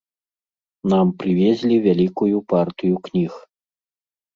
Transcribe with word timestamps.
Нам 0.93 1.11
прывезлі 1.21 1.75
вялікую 1.87 2.37
партыю 2.57 2.95
кніг. 3.09 3.33